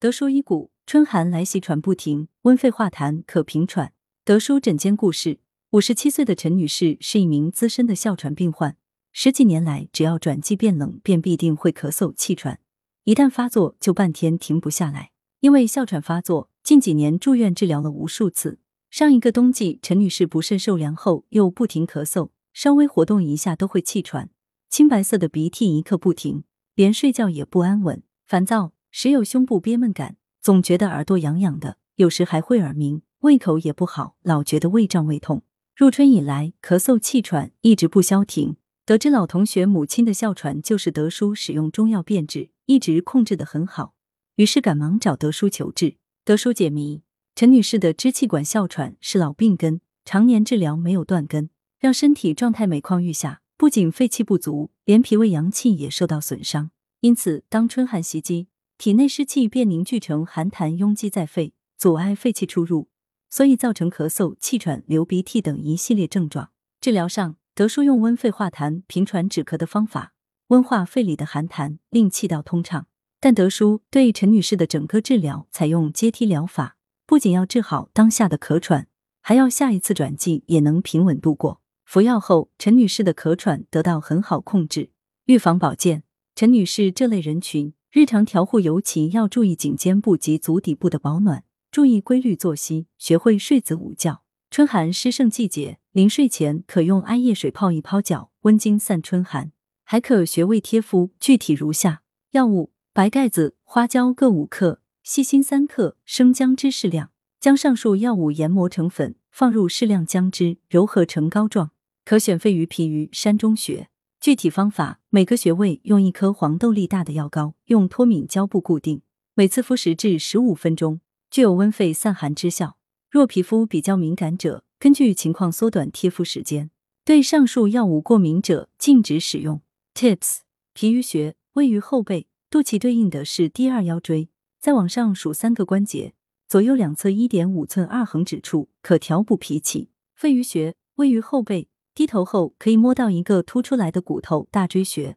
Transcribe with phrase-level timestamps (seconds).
[0.00, 3.92] 德叔医骨，春寒来袭喘不停，温肺化痰可平喘。
[4.24, 5.40] 德叔诊间故事：
[5.70, 8.76] 五十七岁的陈女士是一名资深的哮喘病患，
[9.10, 12.60] 十几年来，只要转季变冷，便必定会咳嗽气喘，
[13.02, 15.10] 一旦发作就半天停不下来。
[15.40, 18.60] 因为哮喘发作，近几年住院治疗了无数次。
[18.90, 24.30] 上一个冬季，陈女士不慎受凉后又不停咳嗽，稍微活动一下都会气喘，
[24.70, 26.44] 青白色的鼻涕一刻不停，
[26.76, 28.70] 连睡觉也不安稳，烦躁。
[28.90, 35.42] 时有胸部憋闷感，总觉得耳朵痒痒的，有时还会耳鸣，胃口也不好，老觉得胃胀胃痛。
[35.76, 38.56] 入春以来，咳嗽气喘一直不消停。
[38.84, 43.94] 得知老同学母亲的哮喘就是德叔使用中药变治，一直控制的很好，
[44.36, 45.96] 于是赶忙找德叔求治。
[46.24, 47.02] 德叔解谜：
[47.34, 56.70] 陈女士的支气管哮喘是老病根，常年治疗没有断根，让身体状态每况愈下，不仅肺气不足，连脾胃阳气也受到损伤。
[57.00, 58.48] 因此，当春寒袭击。
[58.78, 62.88] 体内湿气便凝聚成寒痰，拥积在肺，阻碍肺气出入，
[63.28, 66.50] 所以造成咳嗽、气喘、流鼻涕等一系列症状。
[66.80, 70.12] 治疗上，德叔用温肺化痰、平喘止咳的方法，
[70.46, 72.86] 温化肺里的寒痰，令气道通畅。
[73.18, 78.86] 但德叔对陈女士的整个治疗采用阶梯疗法，不仅要治好当下的咳喘，
[79.20, 81.60] 还要下一次转季也能平稳度过。
[81.84, 84.90] 服药后，陈女士的咳喘得到很好控制。
[85.24, 86.04] 预防保健，
[86.36, 87.74] 陈女士这类人群。
[87.90, 94.22] 日常调护尤其要注意颈肩部及足底部的保暖，注意规律作息，学会睡子午觉。
[94.50, 99.52] 春寒湿盛季节，临睡前可用艾叶水泡一泡脚，温经散春寒。
[99.84, 107.10] 还可穴位贴敷，具体如下：药物：白盖子、花椒各五克，细辛三克，生姜汁适量。
[107.40, 111.70] 将上述药物研磨成粉，放入适量姜汁，揉合成膏状。
[112.04, 113.88] 可选肺俞、脾俞、山中穴。
[114.20, 119.02] 具体方法：每个穴位用一颗黄豆粒大的药膏，用脱敏胶布固定，
[119.34, 122.76] 每次敷十至十五分钟，具有温肺散寒之效。
[123.08, 126.70] 若皮肤比较敏感者，根据情况缩短贴敷时间。
[127.04, 129.62] 对上述药物过敏者禁止使用。
[129.94, 130.40] Tips：
[130.74, 134.28] 脾俞穴位于后背，肚脐对应的是第二腰椎，
[134.60, 136.12] 再往上数三个关节，
[136.48, 139.90] 左右两侧一点五寸二横指处，可调补脾气。
[140.14, 141.68] 肺俞穴位于后背。
[141.98, 145.16] 低头后可以摸到一个凸出来的骨头大椎穴，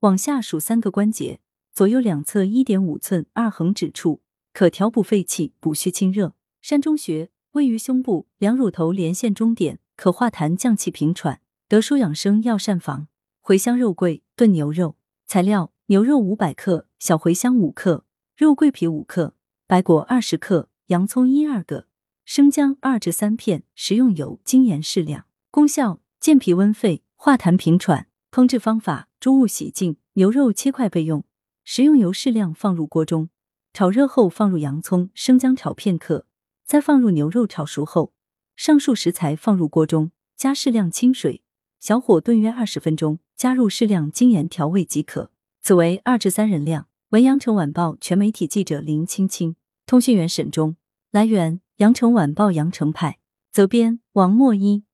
[0.00, 1.38] 往下数三个关节，
[1.74, 4.22] 左右两侧一点五寸二横指处，
[4.54, 6.32] 可调补肺气、补虚清热。
[6.62, 11.42] 山中穴位于胸部两乳头连线中点，可化痰降气平喘。
[11.68, 13.08] 德舒养生药膳房：
[13.42, 14.96] 茴香肉桂炖牛肉。
[15.26, 19.34] 材料：牛肉五百克，小茴香五克，肉桂皮五克，
[19.66, 21.86] 白果二十克，洋葱一二个，
[22.24, 25.26] 生姜二至三片，食用油、精盐适量。
[25.50, 26.00] 功效。
[26.24, 28.06] 健脾温肺，化痰平喘。
[28.30, 31.22] 烹制方法：猪物洗净，牛肉切块备用。
[31.64, 33.28] 食用油适量放入锅中，
[33.74, 36.24] 炒热后放入洋葱、生姜炒片刻，
[36.64, 38.14] 再放入牛肉炒熟后，
[38.56, 41.42] 上述食材放入锅中，加适量清水，
[41.78, 45.30] 小火炖约二十分钟，加入适量精盐调味即可。
[45.60, 46.86] 此为二至三人量。
[47.10, 50.76] 文阳城晚报全媒体记者林青青，通讯员沈忠。
[51.10, 53.18] 来源：阳城晚报阳城派，
[53.52, 54.84] 责编：王墨一。